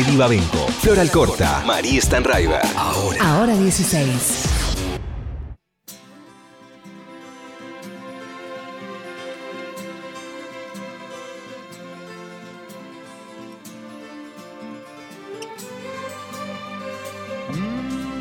Eddie 0.00 0.16
Babenco, 0.16 0.66
Floral 0.80 1.10
Corta, 1.10 1.62
María 1.66 2.00
Stanraiver. 2.00 2.62
Ahora. 2.74 3.18
Ahora 3.22 3.54
16. 3.54 4.44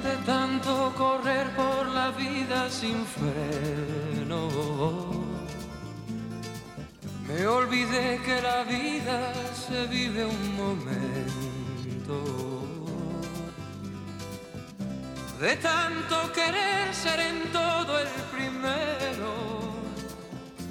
De 0.03 0.15
tanto 0.25 0.93
correr 0.97 1.47
por 1.55 1.87
la 1.87 2.11
vida 2.11 2.69
sin 2.69 3.05
freno, 3.05 4.49
me 7.25 7.47
olvidé 7.47 8.19
que 8.25 8.41
la 8.41 8.63
vida 8.65 9.33
se 9.53 9.87
vive 9.87 10.25
un 10.25 10.57
momento. 10.57 11.68
De 15.39 15.55
tanto 15.55 16.31
querer 16.33 16.93
ser 16.93 17.19
en 17.19 17.51
todo 17.51 17.99
el 17.99 18.07
primero, 18.29 19.31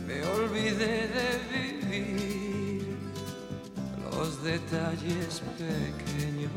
me 0.06 0.22
olvidé 0.24 1.08
de 1.08 1.28
vivir 1.50 2.98
los 4.10 4.42
detalles 4.42 5.42
pequeños. 5.56 6.50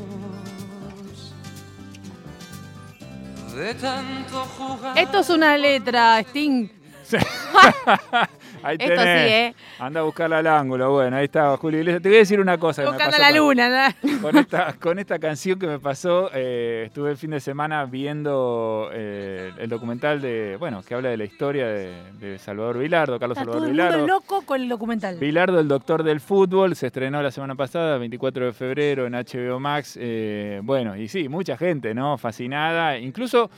De 3.55 3.73
tanto 3.75 4.45
jugar. 4.57 4.97
Esto 4.97 5.19
es 5.19 5.29
una 5.29 5.57
letra, 5.57 6.19
Sting. 6.19 6.69
Ahí 8.63 8.77
Esto 8.79 8.95
tenés. 8.95 9.27
sí, 9.29 9.33
¿eh? 9.33 9.55
Anda 9.79 9.99
a 10.01 10.03
buscarla 10.03 10.39
al 10.39 10.47
ángulo. 10.47 10.91
Bueno, 10.91 11.17
ahí 11.17 11.25
está 11.25 11.55
Julio 11.57 11.79
Iglesias. 11.79 12.01
Te 12.01 12.09
voy 12.09 12.15
a 12.17 12.19
decir 12.19 12.39
una 12.39 12.57
cosa. 12.57 12.81
que 12.83 12.87
me 12.87 12.91
Buscando 12.93 13.17
pasó 13.17 13.31
la 13.31 13.37
luna. 13.37 13.95
¿no? 14.03 14.21
Con 14.21 14.37
esta, 14.37 14.73
con 14.79 14.99
esta 14.99 15.19
canción 15.19 15.57
que 15.59 15.67
me 15.67 15.79
pasó, 15.79 16.29
eh, 16.33 16.83
estuve 16.87 17.11
el 17.11 17.17
fin 17.17 17.31
de 17.31 17.39
semana 17.39 17.85
viendo 17.85 18.89
eh, 18.93 19.51
el 19.57 19.69
documental 19.69 20.21
de, 20.21 20.57
bueno, 20.59 20.81
que 20.83 20.93
habla 20.95 21.09
de 21.09 21.17
la 21.17 21.23
historia 21.25 21.67
de, 21.67 21.93
de 22.19 22.39
Salvador 22.39 22.77
Vilardo, 22.77 23.19
Carlos 23.19 23.37
Está 23.37 23.45
todo 23.45 23.59
Salvador 23.61 23.69
el 23.69 23.75
mundo 23.75 23.97
Vilardo. 23.97 24.07
loco 24.07 24.41
con 24.45 24.61
el 24.61 24.69
documental. 24.69 25.17
Vilardo, 25.17 25.59
el 25.59 25.67
doctor 25.67 26.03
del 26.03 26.19
fútbol, 26.21 26.75
se 26.75 26.87
estrenó 26.87 27.21
la 27.21 27.31
semana 27.31 27.55
pasada, 27.55 27.97
24 27.97 28.45
de 28.47 28.53
febrero, 28.53 29.07
en 29.07 29.13
HBO 29.13 29.59
Max. 29.59 29.97
Eh, 29.99 30.59
bueno, 30.63 30.95
y 30.95 31.07
sí, 31.07 31.27
mucha 31.29 31.57
gente, 31.57 31.93
¿no? 31.93 32.17
Fascinada. 32.17 32.97
Incluso 32.97 33.49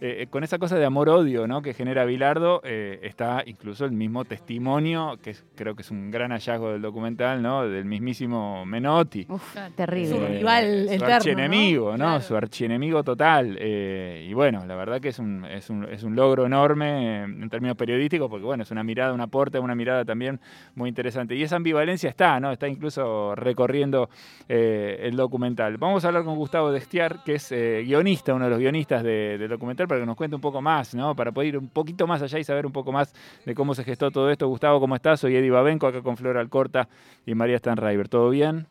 eh, 0.00 0.26
con 0.30 0.44
esa 0.44 0.58
cosa 0.58 0.78
de 0.78 0.84
amor-odio, 0.84 1.46
¿no? 1.46 1.62
Que 1.62 1.74
genera 1.74 2.04
Vilardo, 2.04 2.60
eh, 2.64 3.00
está 3.02 3.42
incluso 3.46 3.84
el 3.84 3.92
mismo 3.92 4.24
testimonio, 4.24 5.18
que 5.22 5.30
es- 5.30 5.44
creo 5.54 5.74
que 5.76 5.82
es 5.82 5.90
un 5.90 6.10
gran 6.10 6.30
hallazgo 6.32 6.72
del 6.72 6.82
documental, 6.82 7.42
¿no? 7.42 7.68
Del 7.68 7.84
mismísimo 7.84 8.64
Menotti. 8.66 9.26
Uf, 9.28 9.56
Eh, 9.56 9.70
terrible. 9.76 10.08
Su 10.08 10.26
rival 10.26 10.84
su 10.88 10.94
eterno, 10.94 11.14
archienemigo, 11.14 11.90
¿no? 11.92 11.96
Claro. 12.04 12.20
Su 12.22 12.36
archienemigo 12.36 13.02
total. 13.04 13.56
eh, 13.60 14.26
y 14.28 14.32
bueno, 14.34 14.64
la 14.66 14.74
verdad 14.74 15.00
que 15.00 15.08
es 15.08 15.18
un, 15.18 15.44
es 15.44 15.68
un, 15.70 15.84
es 15.84 16.02
un 16.02 16.16
logro 16.16 16.46
enorme 16.46 17.20
eh, 17.20 17.22
en 17.24 17.48
términos 17.50 17.76
periodísticos, 17.76 18.28
porque 18.30 18.44
bueno, 18.44 18.62
es 18.62 18.70
una 18.70 18.82
mirada, 18.82 19.12
un 19.12 19.20
aporte, 19.20 19.58
una 19.58 19.74
mirada 19.74 20.04
también 20.04 20.40
muy 20.74 20.88
interesante. 20.88 21.34
Y 21.34 21.42
esa 21.42 21.56
ambivalencia 21.56 22.08
está, 22.08 22.40
¿no? 22.40 22.50
Está 22.52 22.66
incluso 22.68 23.34
recorriendo 23.34 24.08
eh, 24.48 25.00
el 25.02 25.16
documental. 25.16 25.76
Vamos 25.78 26.04
a 26.04 26.08
hablar 26.08 26.24
con 26.24 26.36
Gustavo 26.36 26.72
Destiar, 26.72 27.22
que 27.24 27.34
es 27.34 27.52
eh, 27.52 27.82
guionista, 27.84 28.34
uno 28.34 28.44
de 28.46 28.50
los 28.50 28.58
guionistas 28.58 29.02
de- 29.02 29.36
del 29.38 29.48
documental, 29.48 29.86
para 29.90 30.00
que 30.00 30.06
nos 30.06 30.16
cuente 30.16 30.36
un 30.36 30.40
poco 30.40 30.62
más, 30.62 30.94
¿no? 30.94 31.16
Para 31.16 31.32
poder 31.32 31.48
ir 31.48 31.58
un 31.58 31.68
poquito 31.68 32.06
más 32.06 32.22
allá 32.22 32.38
y 32.38 32.44
saber 32.44 32.64
un 32.64 32.70
poco 32.72 32.92
más 32.92 33.12
de 33.44 33.54
cómo 33.56 33.74
se 33.74 33.82
gestó 33.82 34.10
todo 34.12 34.30
esto. 34.30 34.46
Gustavo, 34.46 34.78
¿cómo 34.78 34.94
estás? 34.94 35.18
Soy 35.18 35.34
Eddie 35.34 35.50
Babenco, 35.50 35.88
acá 35.88 36.00
con 36.00 36.16
Flor 36.16 36.36
Alcorta 36.38 36.88
y 37.26 37.34
María 37.34 37.58
Stanraiver. 37.58 38.08
¿Todo 38.08 38.30
bien? 38.30 38.66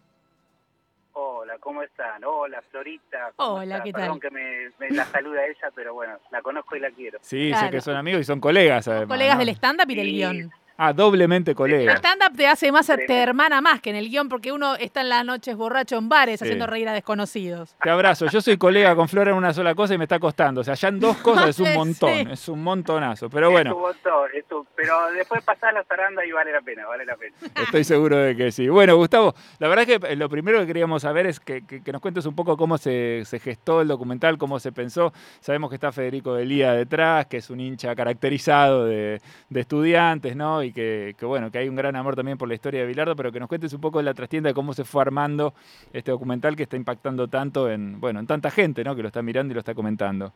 Hola, 1.12 1.58
¿cómo 1.59 1.84
están? 1.84 2.23
Hola, 2.23 2.62
Florita. 2.72 3.34
¿cómo 3.36 3.56
Hola, 3.56 3.75
está? 3.75 3.84
¿qué 3.84 3.92
Perdón 3.92 4.20
tal? 4.22 4.30
que 4.31 4.31
me, 4.34 4.70
me 4.80 4.95
la 4.95 5.06
saluda 5.08 5.45
ella, 5.45 5.70
pero 5.75 5.94
bueno, 5.94 6.14
la 6.31 6.42
conozco 6.42 6.78
y 6.78 6.80
la 6.80 6.90
quiero. 6.92 7.20
Sí, 7.22 7.52
sé 7.53 7.70
que 7.70 7.81
son 7.81 7.97
amigos 7.97 8.22
y 8.22 8.23
son 8.23 8.40
colegas, 8.40 8.88
además. 8.88 9.09
Colegas 9.09 9.35
¿no? 9.35 9.40
del 9.46 9.50
stand-up 9.50 9.90
y 9.91 9.96
del 9.96 10.06
Sí. 10.08 10.12
guion. 10.13 10.52
Ah, 10.81 10.94
doblemente 10.94 11.51
El 11.51 11.57
colegas. 11.57 11.97
stand-up 12.00 12.38
te 12.38 12.47
hace 12.47 12.72
más, 12.72 12.88
te 12.88 13.17
hermana 13.22 13.59
más 13.59 13.81
que 13.81 13.90
en 13.90 13.97
el 13.97 14.09
guion, 14.09 14.29
porque 14.29 14.53
uno 14.53 14.75
está 14.75 15.01
en 15.01 15.09
las 15.09 15.25
noches 15.25 15.57
borracho 15.57 15.97
en 15.97 16.07
bares 16.07 16.40
Sí. 16.40 16.45
haciendo 16.45 16.67
reír 16.67 16.88
a 16.88 16.94
desconocidos. 16.94 17.75
Te 17.84 17.90
abrazo. 17.90 18.28
Yo 18.28 18.40
soy 18.40 18.56
colega 18.57 18.95
con 18.95 19.09
Flora 19.09 19.31
en 19.31 19.38
una 19.38 19.53
sola 19.53 19.75
cosa 19.75 19.94
y 19.94 19.97
me 19.97 20.06
está 20.06 20.19
costando. 20.19 20.62
O 20.62 20.63
sea, 20.63 20.75
ya 20.75 20.88
en 20.88 21.00
dos 21.01 21.17
cosas 21.17 21.50
es 21.50 21.59
un 21.59 21.66
Sí. 21.69 21.78
montón, 21.78 22.31
es 22.31 22.47
un 22.47 22.63
montonazo. 22.63 23.29
Pero 23.29 23.47
Es 23.47 23.51
bueno, 23.51 23.75
un 23.75 23.81
montón, 23.81 24.29
es 24.34 24.45
un- 24.51 24.66
pero 24.75 25.12
después 25.12 25.44
pasás 25.44 25.73
la 25.73 25.84
zaranda 25.84 26.25
y 26.25 26.31
vale 26.31 26.53
la 26.53 26.62
pena, 26.62 26.85
vale 26.88 27.03
la 27.06 27.17
pena. 27.17 27.35
estoy 27.75 27.84
seguro 27.84 28.16
de 28.17 28.38
que 28.38 28.51
sí. 28.53 28.69
Bueno, 28.69 28.96
Gustavo, 28.96 29.35
la 29.59 29.67
verdad 29.67 29.90
es 29.90 30.00
que 30.00 30.16
lo 30.16 30.29
primero 30.29 30.59
que 30.61 30.67
queríamos 30.67 31.01
saber 31.01 31.25
es 31.28 31.41
que, 31.41 31.66
que- 31.66 31.84
que 31.84 31.91
nos 31.91 32.01
cuentes 32.01 32.25
un 32.25 32.35
poco 32.35 32.56
cómo 32.56 32.78
se, 32.78 33.23
se 33.25 33.40
gestó 33.40 33.81
el 33.81 33.90
documental, 33.90 34.38
cómo 34.38 34.59
se 34.59 34.72
pensó. 34.72 35.11
Sabemos 35.41 35.69
que 35.69 35.75
está 35.75 35.91
Federico 35.91 36.34
Delía 36.35 36.72
detrás, 36.72 37.25
que 37.25 37.38
es 37.38 37.50
un 37.50 37.59
hincha 37.59 37.94
caracterizado 37.96 38.85
de, 38.85 39.19
de 39.50 39.59
estudiantes, 39.59 40.38
¿no? 40.38 40.63
Y 40.63 40.69
que, 40.74 41.16
que, 41.18 41.25
bueno, 41.25 41.52
que 41.52 41.57
hay 41.59 41.69
un 41.69 41.75
gran 41.75 41.96
amor 41.96 42.16
también 42.16 42.38
por 42.38 42.47
la 42.47 42.53
historia 42.56 42.81
de 42.81 42.88
Bilardo, 42.88 43.16
pero 43.16 43.31
que 43.31 43.40
nos 43.40 43.50
cuentes 43.50 43.74
un 43.74 43.81
poco 43.81 43.97
de 44.00 44.03
la 44.06 44.13
trastienda 44.13 44.50
de 44.50 44.53
cómo 44.53 44.74
se 44.74 44.84
fue 44.85 45.02
armando 45.02 45.53
este 45.94 46.12
documental 46.12 46.56
que 46.56 46.63
está 46.63 46.75
impactando 46.78 47.28
tanto 47.28 47.69
en, 47.69 48.00
bueno, 48.00 48.19
en 48.19 48.28
tanta 48.28 48.52
gente, 48.52 48.84
¿no? 48.84 48.96
Que 48.96 49.02
lo 49.02 49.08
está 49.08 49.22
mirando 49.22 49.52
y 49.52 49.56
lo 49.56 49.59
está 49.59 49.74
comentando. 49.74 50.34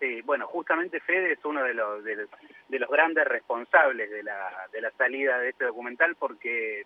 Sí, 0.00 0.22
bueno, 0.22 0.46
justamente 0.46 1.00
Fede 1.00 1.32
es 1.32 1.44
uno 1.44 1.62
de 1.64 1.74
los, 1.74 2.04
de, 2.04 2.14
los- 2.16 2.28
de 2.68 2.78
los 2.78 2.88
grandes 2.88 3.24
responsables 3.26 4.08
de 4.10 4.22
la, 4.22 4.48
de 4.72 4.80
la 4.80 4.90
salida 4.92 5.38
de 5.38 5.48
este 5.50 5.64
documental 5.64 6.14
porque 6.16 6.84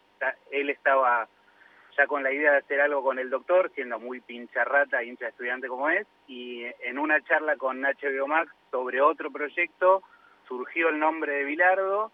él 0.51 0.71
estaba 0.71 1.29
ya 1.95 2.07
con 2.07 2.23
la 2.23 2.33
idea 2.33 2.53
de 2.53 2.59
hacer 2.59 2.81
algo 2.81 3.03
con 3.03 3.19
el 3.19 3.29
doctor, 3.29 3.71
siendo 3.75 3.99
muy 3.99 4.21
pincharrata, 4.23 5.05
hincha 5.05 5.29
estudiante 5.29 5.69
como 5.69 5.91
es, 5.91 6.07
y 6.27 6.65
en 6.81 6.99
una 6.99 7.21
charla 7.25 7.57
con 7.57 7.83
HBO 7.83 8.27
Max 8.27 8.51
sobre 8.71 9.03
otro 9.03 9.31
proyecto 9.31 10.03
surgió 10.49 10.89
el 10.89 10.99
nombre 10.99 11.33
de 11.33 11.45
Bilardo 11.45 12.11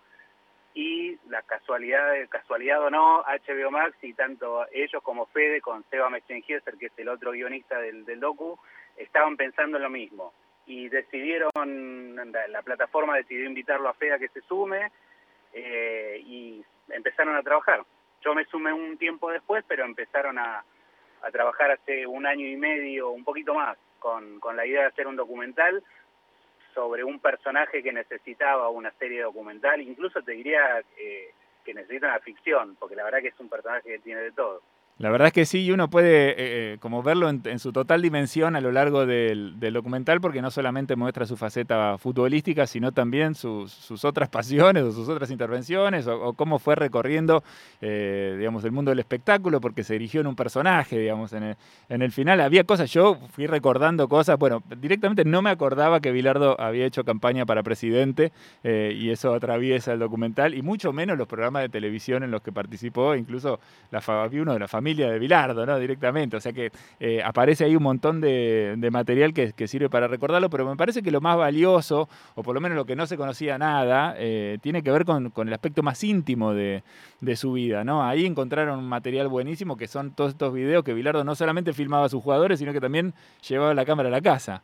y 0.78 1.18
la 1.28 1.42
casualidad, 1.42 2.12
casualidad 2.28 2.80
o 2.84 2.88
no, 2.88 3.24
HBO 3.24 3.68
Max 3.72 3.96
y 4.00 4.14
tanto 4.14 4.64
ellos 4.70 5.02
como 5.02 5.26
Fede 5.26 5.60
con 5.60 5.82
Seba 5.90 6.08
Mechenhieser, 6.08 6.78
que 6.78 6.86
es 6.86 6.92
el 6.98 7.08
otro 7.08 7.32
guionista 7.32 7.80
del, 7.80 8.04
del 8.04 8.20
docu, 8.20 8.56
estaban 8.96 9.36
pensando 9.36 9.78
en 9.78 9.82
lo 9.82 9.90
mismo 9.90 10.32
y 10.66 10.88
decidieron, 10.88 11.50
la, 12.14 12.46
la 12.46 12.62
plataforma 12.62 13.16
decidió 13.16 13.46
invitarlo 13.46 13.88
a 13.88 13.94
Fede 13.94 14.12
a 14.12 14.18
que 14.20 14.28
se 14.28 14.40
sume 14.42 14.92
eh, 15.52 16.22
y 16.24 16.64
empezaron 16.90 17.34
a 17.34 17.42
trabajar. 17.42 17.82
Yo 18.24 18.32
me 18.36 18.44
sumé 18.44 18.72
un 18.72 18.96
tiempo 18.98 19.32
después, 19.32 19.64
pero 19.66 19.84
empezaron 19.84 20.38
a, 20.38 20.62
a 21.22 21.30
trabajar 21.32 21.72
hace 21.72 22.06
un 22.06 22.24
año 22.24 22.46
y 22.46 22.56
medio, 22.56 23.10
un 23.10 23.24
poquito 23.24 23.52
más, 23.52 23.76
con, 23.98 24.38
con 24.38 24.54
la 24.54 24.64
idea 24.64 24.82
de 24.82 24.88
hacer 24.88 25.08
un 25.08 25.16
documental 25.16 25.82
sobre 26.78 27.02
un 27.02 27.18
personaje 27.18 27.82
que 27.82 27.92
necesitaba 27.92 28.68
una 28.68 28.92
serie 29.00 29.22
documental, 29.22 29.80
incluso 29.80 30.22
te 30.22 30.30
diría 30.30 30.80
eh, 30.96 31.34
que 31.64 31.74
necesita 31.74 32.06
una 32.06 32.20
ficción, 32.20 32.76
porque 32.78 32.94
la 32.94 33.02
verdad 33.02 33.18
que 33.20 33.28
es 33.28 33.40
un 33.40 33.48
personaje 33.48 33.88
que 33.88 33.98
tiene 33.98 34.20
de 34.20 34.30
todo. 34.30 34.62
La 34.98 35.10
verdad 35.10 35.28
es 35.28 35.32
que 35.32 35.46
sí, 35.46 35.60
y 35.60 35.70
uno 35.70 35.88
puede 35.88 36.30
eh, 36.30 36.34
eh, 36.38 36.76
como 36.80 37.04
verlo 37.04 37.28
en, 37.28 37.58
su 37.60 37.72
total 37.72 38.02
dimensión 38.02 38.56
a 38.56 38.60
lo 38.60 38.72
largo 38.72 39.06
del, 39.06 39.54
documental, 39.72 40.20
porque 40.20 40.42
no 40.42 40.50
solamente 40.50 40.96
muestra 40.96 41.24
su 41.24 41.36
faceta 41.36 41.96
futbolística, 41.98 42.66
sino 42.66 42.90
también 42.90 43.36
sus, 43.36 44.04
otras 44.04 44.28
pasiones 44.28 44.82
o 44.82 44.90
sus 44.90 45.08
otras 45.08 45.30
intervenciones, 45.30 46.08
o, 46.08 46.32
cómo 46.32 46.58
fue 46.58 46.74
recorriendo, 46.74 47.44
eh, 47.80 48.34
digamos, 48.38 48.64
el 48.64 48.72
mundo 48.72 48.90
del 48.90 48.98
espectáculo, 48.98 49.60
porque 49.60 49.84
se 49.84 49.94
erigió 49.94 50.20
en 50.20 50.26
un 50.26 50.34
personaje, 50.34 50.98
digamos, 50.98 51.32
en 51.32 51.44
el, 51.44 51.56
en 51.88 52.02
el 52.02 52.10
final. 52.10 52.40
Había 52.40 52.64
cosas, 52.64 52.90
yo 52.90 53.18
fui 53.30 53.46
recordando 53.46 54.08
cosas, 54.08 54.36
bueno, 54.36 54.64
directamente 54.80 55.24
no 55.24 55.42
me 55.42 55.50
acordaba 55.50 56.00
que 56.00 56.10
Bilardo 56.10 56.60
había 56.60 56.86
hecho 56.86 57.04
campaña 57.04 57.46
para 57.46 57.62
presidente, 57.62 58.32
y 58.64 59.10
eso 59.10 59.32
atraviesa 59.32 59.92
el 59.92 60.00
documental, 60.00 60.54
y 60.54 60.62
mucho 60.62 60.92
menos 60.92 61.16
los 61.16 61.28
programas 61.28 61.62
de 61.62 61.68
televisión 61.68 62.24
en 62.24 62.32
los 62.32 62.42
que 62.42 62.50
participó, 62.50 63.14
incluso 63.14 63.60
la, 63.92 64.02
había 64.08 64.42
uno 64.42 64.54
de 64.54 64.58
la 64.58 64.66
familia 64.66 64.87
de 64.96 65.18
Bilardo, 65.18 65.66
¿no? 65.66 65.78
Directamente. 65.78 66.36
O 66.36 66.40
sea 66.40 66.52
que 66.52 66.70
eh, 67.00 67.22
aparece 67.22 67.64
ahí 67.64 67.76
un 67.76 67.82
montón 67.82 68.20
de, 68.20 68.88
material 68.90 69.34
que, 69.34 69.68
sirve 69.68 69.90
para 69.90 70.08
recordarlo, 70.08 70.48
pero 70.48 70.68
me 70.68 70.76
parece 70.76 71.02
que 71.02 71.10
lo 71.10 71.20
más 71.20 71.36
valioso, 71.36 72.08
o 72.34 72.42
por 72.42 72.54
lo 72.54 72.60
menos 72.60 72.76
lo 72.76 72.84
que 72.84 72.96
no 72.96 73.06
se 73.06 73.16
conocía 73.16 73.58
nada, 73.58 74.14
eh, 74.18 74.58
tiene 74.62 74.82
que 74.82 74.90
ver 74.90 75.04
con, 75.04 75.32
el 75.36 75.52
aspecto 75.52 75.82
más 75.82 76.02
íntimo 76.02 76.54
de, 76.54 76.82
su 77.36 77.52
vida, 77.52 77.84
¿no? 77.84 78.02
Ahí 78.02 78.24
encontraron 78.26 78.78
un 78.78 78.88
material 78.88 79.28
buenísimo 79.28 79.76
que 79.76 79.86
son 79.86 80.14
todos 80.14 80.32
estos 80.32 80.52
videos 80.52 80.82
que 80.84 80.94
Bilardo 80.94 81.24
no 81.24 81.34
solamente 81.34 81.72
filmaba 81.72 82.06
a 82.06 82.08
sus 82.08 82.22
jugadores, 82.22 82.58
sino 82.58 82.72
que 82.72 82.80
también 82.80 83.12
llevaba 83.46 83.74
la 83.74 83.84
cámara 83.84 84.08
a 84.08 84.12
la 84.12 84.20
casa. 84.20 84.62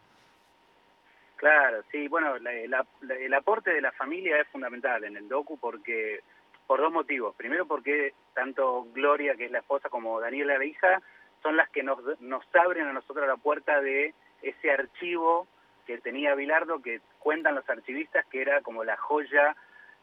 Claro, 1.37 1.82
sí, 1.93 2.08
bueno, 2.08 2.37
el 2.37 3.34
aporte 3.34 3.70
de 3.70 3.82
la 3.82 3.93
familia 3.93 4.40
es 4.40 4.49
fundamental 4.49 5.04
en 5.04 5.16
el 5.16 5.28
docu 5.28 5.58
porque 5.58 6.20
por 6.66 6.81
dos 6.81 6.93
motivos. 6.93 7.34
Primero 7.37 7.66
porque 7.66 8.14
tanto 8.34 8.86
Gloria, 8.92 9.34
que 9.36 9.46
es 9.46 9.50
la 9.50 9.60
esposa, 9.60 9.88
como 9.88 10.20
Daniela, 10.20 10.58
la 10.58 10.64
hija, 10.64 11.00
son 11.42 11.56
las 11.56 11.69
que 11.70 11.82
nos, 11.82 11.98
nos 12.20 12.44
abren 12.54 12.86
a 12.86 12.92
nosotros 12.92 13.26
la 13.26 13.36
puerta 13.36 13.81
de 13.81 14.14
ese 14.42 14.70
archivo 14.70 15.46
que 15.86 15.98
tenía 15.98 16.34
Bilardo, 16.34 16.82
que 16.82 17.00
cuentan 17.19 17.54
los 17.54 17.69
archivistas 17.69 18.26
que 18.26 18.42
era 18.42 18.60
como 18.62 18.84
la 18.84 18.96
joya 18.96 19.54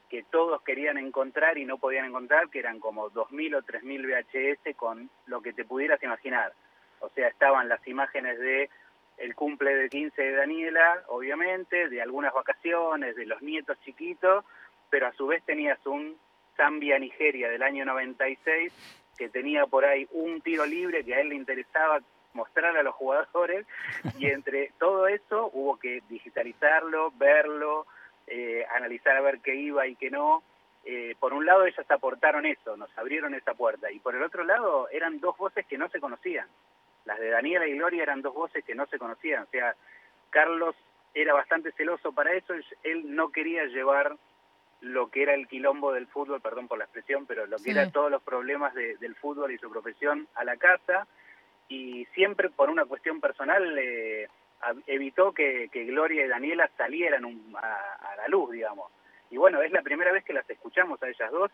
que 0.09 0.23
todos 0.23 0.61
querían 0.63 0.97
encontrar 0.97 1.57
y 1.57 1.63
no 1.63 1.77
podían 1.77 2.05
encontrar, 2.05 2.49
que 2.49 2.59
eran 2.59 2.81
como 2.81 3.09
2.000 3.11 3.55
o 3.55 3.61
3.000 3.61 4.05
VHS 4.05 4.75
con 4.75 5.09
lo 5.25 5.41
que 5.41 5.53
te 5.53 5.63
pudieras 5.63 6.03
imaginar. 6.03 6.51
O 6.99 7.07
sea, 7.09 7.29
estaban 7.29 7.69
las 7.69 7.87
imágenes 7.87 8.37
de 8.37 8.69
el 9.17 9.35
cumple 9.35 9.73
de 9.73 9.87
15 9.87 10.21
de 10.21 10.31
Daniela, 10.33 11.03
obviamente, 11.07 11.87
de 11.87 12.01
algunas 12.01 12.33
vacaciones, 12.33 13.15
de 13.15 13.25
los 13.25 13.41
nietos 13.41 13.79
chiquitos, 13.85 14.43
pero 14.89 15.07
a 15.07 15.13
su 15.13 15.27
vez 15.27 15.43
tenías 15.45 15.79
un 15.85 16.17
Zambia-Nigeria 16.61 17.49
del 17.49 17.63
año 17.63 17.85
96 17.85 18.71
que 19.17 19.29
tenía 19.29 19.65
por 19.65 19.83
ahí 19.83 20.07
un 20.11 20.41
tiro 20.41 20.65
libre 20.65 21.03
que 21.03 21.15
a 21.15 21.21
él 21.21 21.29
le 21.29 21.35
interesaba 21.35 21.99
mostrar 22.33 22.77
a 22.77 22.83
los 22.83 22.93
jugadores 22.95 23.65
y 24.19 24.27
entre 24.27 24.71
todo 24.77 25.07
eso 25.07 25.49
hubo 25.53 25.77
que 25.77 26.03
digitalizarlo, 26.07 27.11
verlo, 27.17 27.87
eh, 28.27 28.65
analizar 28.75 29.17
a 29.17 29.21
ver 29.21 29.39
qué 29.39 29.55
iba 29.55 29.87
y 29.87 29.95
qué 29.95 30.11
no. 30.11 30.43
Eh, 30.85 31.15
por 31.19 31.33
un 31.33 31.45
lado 31.45 31.65
ellas 31.65 31.89
aportaron 31.89 32.45
eso, 32.45 32.77
nos 32.77 32.95
abrieron 32.97 33.33
esa 33.33 33.53
puerta 33.55 33.91
y 33.91 33.99
por 33.99 34.15
el 34.15 34.23
otro 34.23 34.43
lado 34.43 34.87
eran 34.89 35.19
dos 35.19 35.37
voces 35.37 35.65
que 35.65 35.79
no 35.79 35.89
se 35.89 35.99
conocían. 35.99 36.47
Las 37.05 37.19
de 37.19 37.29
Daniela 37.29 37.67
y 37.67 37.73
Gloria 37.73 38.03
eran 38.03 38.21
dos 38.21 38.35
voces 38.35 38.63
que 38.63 38.75
no 38.75 38.85
se 38.85 38.99
conocían. 38.99 39.43
O 39.43 39.47
sea, 39.47 39.75
Carlos 40.29 40.75
era 41.13 41.33
bastante 41.33 41.71
celoso 41.73 42.11
para 42.13 42.33
eso, 42.33 42.53
él 42.83 43.15
no 43.15 43.31
quería 43.31 43.65
llevar 43.65 44.15
lo 44.81 45.09
que 45.09 45.23
era 45.23 45.33
el 45.35 45.47
quilombo 45.47 45.91
del 45.93 46.07
fútbol, 46.07 46.41
perdón 46.41 46.67
por 46.67 46.77
la 46.79 46.85
expresión, 46.85 47.25
pero 47.27 47.45
lo 47.45 47.57
que 47.57 47.63
Sí. 47.65 47.69
era 47.71 47.89
todos 47.91 48.09
los 48.11 48.21
problemas 48.23 48.73
de- 48.73 48.97
del 48.97 49.15
fútbol 49.15 49.51
y 49.51 49.57
su 49.57 49.69
profesión 49.69 50.27
a 50.35 50.43
la 50.43 50.57
casa 50.57 51.07
y 51.67 52.05
siempre 52.13 52.49
por 52.49 52.69
una 52.69 52.85
cuestión 52.85 53.21
personal 53.21 53.77
eh, 53.77 54.27
evitó 54.87 55.33
que, 55.33 55.69
que 55.71 55.85
Gloria 55.85 56.25
y 56.25 56.29
Daniela 56.29 56.69
salieran 56.77 57.25
un- 57.25 57.55
a, 57.55 57.73
a 58.11 58.15
la 58.17 58.27
luz, 58.27 58.51
digamos. 58.51 58.91
Y 59.29 59.37
bueno, 59.37 59.61
es 59.61 59.71
la 59.71 59.81
primera 59.81 60.11
vez 60.11 60.23
que 60.23 60.33
las 60.33 60.49
escuchamos 60.49 61.01
a 61.01 61.07
ellas 61.09 61.31
dos 61.31 61.51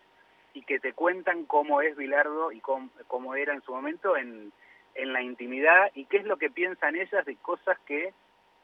y 0.54 0.64
que 0.64 0.80
te 0.80 0.94
cuentan 0.94 1.46
cómo 1.46 1.82
es 1.82 1.96
Bilardo 1.96 2.52
y 2.52 2.60
cómo, 2.62 2.90
cómo 3.08 3.36
era 3.36 3.54
en 3.54 3.62
su 3.62 3.72
momento 3.74 4.18
en, 4.18 4.52
en 4.96 5.14
la 5.14 5.22
intimidad 5.22 5.92
y 5.94 6.06
qué 6.06 6.18
es 6.18 6.26
lo 6.26 6.38
que 6.38 6.50
piensan 6.50 6.96
ellas 6.96 7.26
de 7.26 7.36
cosas 7.36 7.78
que 7.86 8.14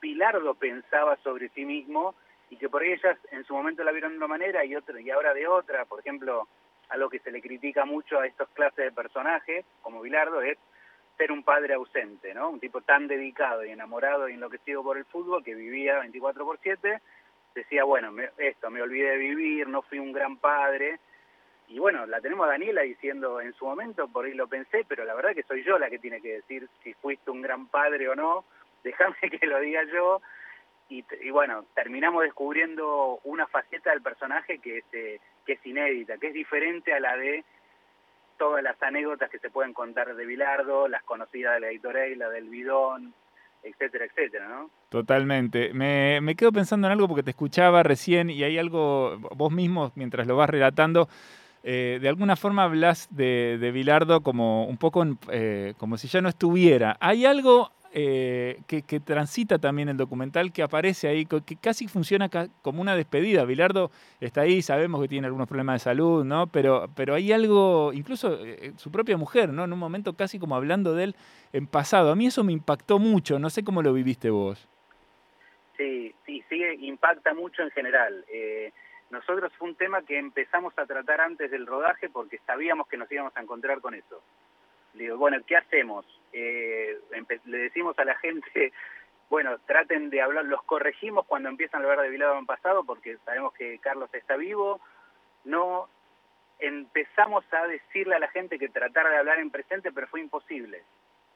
Bilardo 0.02 0.56
pensaba 0.56 1.16
sobre 1.18 1.50
sí 1.50 1.66
mismo 1.66 2.16
y 2.54 2.58
que 2.58 2.70
por 2.70 2.84
ellas 2.84 3.18
en 3.32 3.44
su 3.46 3.54
momento 3.56 3.84
la 3.84 3.92
vieron 3.92 4.12
de 4.12 4.18
una 4.18 4.28
manera 4.28 4.64
y 4.64 4.76
otra 4.76 5.02
y 5.02 5.10
ahora 5.10 5.34
de 5.34 5.48
otra. 5.48 5.86
Por 5.86 6.00
ejemplo, 6.02 6.48
algo 6.90 7.10
que 7.10 7.20
se 7.20 7.32
le 7.32 7.42
critica 7.42 7.84
mucho 7.84 8.20
a 8.20 8.28
estos 8.28 8.48
clases 8.50 8.86
de 8.86 8.92
personajes, 8.92 9.66
como 9.82 10.02
Bilardo, 10.02 10.42
es 10.42 10.58
ser 11.18 11.32
un 11.32 11.44
padre 11.44 11.74
ausente, 11.74 12.34
¿no? 12.34 12.50
Un 12.50 12.60
tipo 12.60 12.82
tan 12.82 13.08
dedicado 13.08 13.66
y 13.66 13.70
enamorado 13.72 14.30
y 14.30 14.34
enloquecido 14.34 14.84
por 14.84 14.98
el 14.98 15.06
fútbol 15.06 15.44
que 15.44 15.56
vivía 15.56 16.00
24 16.00 16.46
por 16.46 16.60
7, 16.62 17.02
decía, 17.56 17.84
bueno, 17.86 18.12
me- 18.12 18.30
esto, 18.38 18.70
me 18.70 18.82
olvidé 18.82 19.12
de 19.12 19.18
vivir, 19.18 19.68
no 19.68 19.82
fui 19.82 19.98
un 20.00 20.12
gran 20.12 20.38
padre. 20.38 21.00
Y 21.70 21.80
bueno, 21.80 22.06
la 22.06 22.22
tenemos 22.22 22.46
a 22.46 22.52
Daniela 22.52 22.82
diciendo 22.82 23.42
en 23.42 23.54
su 23.54 23.66
momento, 23.66 24.08
por 24.08 24.26
ahí 24.26 24.34
lo 24.34 24.48
pensé, 24.48 24.86
pero 24.88 25.06
la 25.06 25.16
verdad 25.16 25.34
que 25.34 25.44
soy 25.44 25.64
yo 25.64 25.80
la 25.80 25.90
que 25.90 25.98
tiene 26.00 26.22
que 26.22 26.34
decir 26.36 26.68
si 26.84 26.94
fuiste 26.96 27.32
un 27.32 27.42
gran 27.42 27.68
padre 27.68 28.10
o 28.10 28.16
no, 28.16 28.44
déjame 28.84 29.16
que 29.40 29.48
lo 29.48 29.60
diga 29.60 29.84
yo. 29.92 30.22
Y, 30.90 31.04
y 31.22 31.30
bueno, 31.32 31.66
terminamos 31.74 32.24
descubriendo 32.24 33.20
una 33.24 33.48
faceta 33.48 33.92
del 33.92 34.02
personaje 34.02 34.60
que 34.60 34.80
es, 34.80 34.86
eh, 34.94 35.20
que 35.46 35.54
es 35.54 35.66
inédita, 35.66 36.18
que 36.18 36.28
es 36.28 36.34
diferente 36.34 36.94
a 36.94 37.00
la 37.00 37.16
de 37.18 37.44
todas 38.38 38.64
las 38.64 38.82
anécdotas 38.82 39.30
que 39.30 39.40
se 39.40 39.50
pueden 39.50 39.74
contar 39.74 40.16
de 40.16 40.26
Bilardo, 40.26 40.88
las 40.88 41.04
conocidas 41.04 41.56
de 41.56 41.60
la 41.62 41.68
editorial, 41.70 42.20
la 42.20 42.30
del 42.30 42.50
bidón, 42.50 43.14
etcétera, 43.64 44.06
etcétera, 44.06 44.50
¿no? 44.50 44.70
Totalmente. 44.90 45.74
Me, 45.74 46.20
me 46.22 46.36
quedo 46.36 46.52
pensando 46.52 46.88
en 46.88 46.94
algo 46.94 47.08
porque 47.08 47.24
te 47.24 47.32
escuchaba 47.32 47.84
recién 47.84 48.30
y 48.30 48.44
hay 48.44 48.58
algo, 48.58 49.18
vos 49.36 49.52
mismo, 49.52 49.92
mientras 49.96 50.28
lo 50.28 50.36
vas 50.36 50.50
relatando, 50.50 51.08
eh, 51.64 52.00
de 52.02 52.10
alguna 52.10 52.36
forma 52.36 52.66
hablas 52.66 53.08
de, 53.10 53.58
de 53.60 53.72
Bilardo 53.72 54.22
como 54.22 54.66
un 54.66 54.78
poco 54.78 55.06
eh, 55.32 55.74
como 55.78 55.98
si 55.98 56.10
ya 56.10 56.22
no 56.22 56.28
estuviera. 56.28 56.98
Hay 57.00 57.26
algo 57.26 57.72
eh, 57.96 58.60
que, 58.66 58.82
que 58.82 59.00
transita 59.00 59.60
también 59.60 59.88
el 59.88 59.98
documental 59.98 60.52
que 60.52 60.64
aparece 60.64 61.08
ahí, 61.08 61.26
que 61.26 61.56
casi 61.56 61.88
funciona 61.88 62.28
como 62.64 62.82
una 62.82 62.96
despedida. 62.96 63.46
Bilardo 63.46 63.92
está 64.20 64.42
ahí, 64.42 64.64
sabemos 64.64 65.00
que 65.00 65.08
tiene 65.08 65.28
algunos 65.28 65.48
problemas 65.48 65.76
de 65.76 65.92
salud, 65.92 66.26
¿no? 66.26 66.48
Pero, 66.48 66.90
pero 66.96 67.14
hay 67.14 67.32
algo, 67.32 67.94
incluso 67.94 68.44
eh, 68.44 68.74
su 68.78 68.92
propia 68.92 69.16
mujer, 69.16 69.50
¿no? 69.50 69.64
En 69.64 69.74
un 69.74 69.78
momento 69.80 70.14
casi 70.14 70.40
como 70.40 70.56
hablando 70.56 70.96
de 70.96 71.04
él 71.04 71.16
en 71.54 71.68
pasado. 71.68 72.12
A 72.12 72.16
mí 72.16 72.26
eso 72.26 72.44
me 72.44 72.52
impactó 72.52 72.98
mucho, 72.98 73.38
no 73.38 73.52
sé 73.52 73.64
cómo 73.64 73.84
lo 73.84 73.94
viviste 73.94 74.32
vos. 74.32 74.68
Sí, 75.78 76.16
sí, 76.26 76.44
sí, 76.50 76.64
impacta 76.82 77.36
mucho 77.36 77.62
en 77.62 77.70
general. 77.72 78.26
Eh, 78.28 78.72
nosotros 79.12 79.54
fue 79.60 79.70
un 79.70 79.76
tema 79.76 80.02
que 80.02 80.18
empezamos 80.18 80.74
a 80.80 80.88
tratar 80.88 81.22
antes 81.22 81.52
del 81.52 81.68
rodaje 81.68 82.10
porque 82.10 82.40
sabíamos 82.48 82.88
que 82.88 82.98
nos 82.98 83.12
íbamos 83.12 83.38
a 83.38 83.42
encontrar 83.42 83.82
con 83.82 83.94
eso. 83.94 84.20
Le 84.94 85.04
digo, 85.04 85.18
bueno, 85.18 85.38
¿qué 85.46 85.58
hacemos? 85.58 86.06
Eh, 86.32 87.00
le 87.46 87.58
decimos 87.58 87.98
a 88.00 88.06
la 88.06 88.16
gente, 88.16 88.74
bueno, 89.30 89.58
traten 89.66 90.10
de 90.10 90.22
hablar, 90.22 90.46
los 90.46 90.64
corregimos 90.64 91.26
cuando 91.26 91.50
empiezan 91.50 91.82
a 91.82 91.86
hablar 91.86 92.02
de 92.02 92.10
Vilado 92.10 92.38
en 92.38 92.46
pasado 92.46 92.84
porque 92.84 93.18
sabemos 93.26 93.54
que 93.54 93.80
Carlos 93.80 94.10
está 94.14 94.36
vivo. 94.36 94.80
No 95.44 95.90
empezamos 96.60 97.44
a 97.52 97.68
decirle 97.68 98.16
a 98.16 98.20
la 98.20 98.30
gente 98.30 98.60
que 98.60 98.70
tratara 98.70 99.10
de 99.10 99.18
hablar 99.18 99.40
en 99.40 99.52
presente, 99.52 99.92
pero 99.92 100.08
fue 100.08 100.22
imposible. 100.22 100.84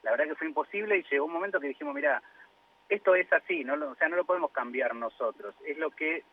La 0.02 0.12
verdad 0.12 0.26
que 0.26 0.36
fue 0.36 0.46
imposible 0.46 0.96
y 0.96 1.02
llegó 1.10 1.26
un 1.26 1.32
momento 1.32 1.60
que 1.60 1.68
dijimos, 1.68 1.94
mira, 1.94 2.22
esto 2.88 3.14
es 3.14 3.30
así, 3.32 3.64
no 3.64 3.74
o 3.74 3.94
sea, 3.96 4.08
no 4.08 4.16
lo 4.16 4.24
podemos 4.24 4.52
cambiar 4.52 4.94
nosotros. 4.94 5.54
Es 5.66 5.76
lo 5.76 5.90
que 5.90 6.24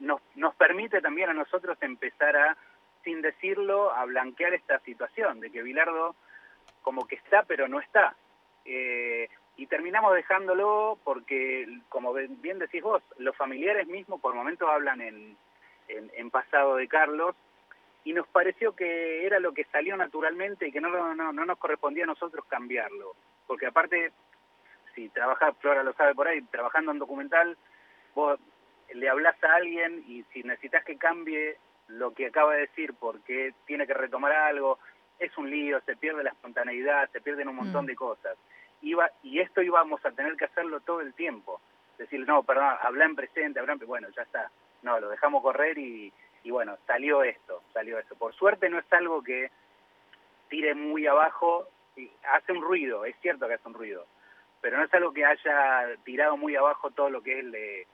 nos, 0.00 0.20
nos 0.34 0.54
permite 0.56 1.00
también 1.00 1.30
a 1.30 1.34
nosotros 1.34 1.78
empezar 1.80 2.36
a, 2.36 2.56
sin 3.04 3.22
decirlo, 3.22 3.92
a 3.92 4.04
blanquear 4.04 4.52
esta 4.52 4.80
situación 4.80 5.40
de 5.40 5.50
que 5.50 5.62
Bilardo 5.62 6.14
como 6.82 7.06
que 7.06 7.16
está 7.16 7.44
pero 7.44 7.68
no 7.68 7.80
está. 7.80 8.14
Eh, 8.64 9.28
y 9.56 9.66
terminamos 9.66 10.14
dejándolo 10.14 10.98
porque, 11.04 11.66
como 11.88 12.12
bien 12.14 12.58
decís 12.58 12.82
vos, 12.82 13.02
los 13.18 13.36
familiares 13.36 13.86
mismos 13.86 14.20
por 14.20 14.34
momentos 14.34 14.68
hablan 14.68 15.00
en, 15.00 15.36
en, 15.88 16.30
pasado 16.30 16.76
de 16.76 16.88
Carlos 16.88 17.36
y 18.04 18.12
nos 18.12 18.26
pareció 18.28 18.74
que 18.74 19.26
era 19.26 19.38
lo 19.38 19.52
que 19.52 19.64
salió 19.64 19.96
naturalmente 19.96 20.66
y 20.66 20.72
que 20.72 20.80
no, 20.80 20.88
no, 20.88 21.14
no, 21.14 21.32
no 21.32 21.44
nos 21.44 21.58
correspondía 21.58 22.04
a 22.04 22.08
nosotros 22.08 22.44
cambiarlo. 22.46 23.14
Porque 23.46 23.66
aparte, 23.66 24.12
si 24.94 25.08
trabajas, 25.10 25.54
Flora 25.60 25.82
lo 25.82 25.92
sabe 25.92 26.14
por 26.14 26.28
ahí, 26.28 26.40
trabajando 26.42 26.92
en 26.92 26.98
documental, 26.98 27.56
vos 28.14 28.40
le 28.94 29.08
hablas 29.08 29.42
a 29.44 29.54
alguien 29.54 30.02
y 30.06 30.24
si 30.32 30.42
necesitas 30.42 30.84
que 30.84 30.96
cambie 30.96 31.56
lo 31.88 32.12
que 32.14 32.26
acaba 32.26 32.54
de 32.54 32.62
decir 32.62 32.94
porque 32.98 33.54
tiene 33.66 33.86
que 33.86 33.94
retomar 33.94 34.32
algo, 34.32 34.78
es 35.18 35.36
un 35.38 35.50
lío, 35.50 35.80
se 35.82 35.96
pierde 35.96 36.22
la 36.24 36.30
espontaneidad, 36.30 37.08
se 37.10 37.20
pierden 37.20 37.48
un 37.48 37.56
montón 37.56 37.84
Mm. 37.84 37.88
de 37.88 37.96
cosas. 37.96 38.36
Iba, 38.82 39.10
y 39.22 39.38
esto 39.40 39.62
íbamos 39.62 40.04
a 40.04 40.10
tener 40.10 40.36
que 40.36 40.46
hacerlo 40.46 40.80
todo 40.80 41.00
el 41.00 41.14
tiempo. 41.14 41.60
Decir, 41.98 42.26
no, 42.26 42.42
perdón, 42.42 42.74
habla 42.82 43.04
en 43.04 43.14
presente, 43.14 43.60
habla 43.60 43.74
en 43.74 43.78
pre- 43.78 43.86
bueno, 43.86 44.08
ya 44.16 44.22
está. 44.22 44.50
No, 44.82 44.98
lo 44.98 45.08
dejamos 45.08 45.42
correr 45.42 45.78
y, 45.78 46.12
y 46.42 46.50
bueno, 46.50 46.76
salió 46.86 47.22
esto, 47.22 47.62
salió 47.72 47.98
esto. 47.98 48.16
Por 48.16 48.34
suerte 48.34 48.68
no 48.68 48.78
es 48.80 48.92
algo 48.92 49.22
que 49.22 49.50
tire 50.48 50.74
muy 50.74 51.06
abajo, 51.06 51.68
y 51.96 52.10
hace 52.32 52.52
un 52.52 52.62
ruido, 52.62 53.04
es 53.04 53.14
cierto 53.20 53.46
que 53.46 53.54
hace 53.54 53.68
un 53.68 53.74
ruido, 53.74 54.06
pero 54.60 54.76
no 54.78 54.84
es 54.84 54.94
algo 54.94 55.12
que 55.12 55.24
haya 55.24 55.94
tirado 56.04 56.36
muy 56.36 56.56
abajo 56.56 56.90
todo 56.90 57.10
lo 57.10 57.22
que 57.22 57.38
es 57.38 57.44
le- 57.44 57.86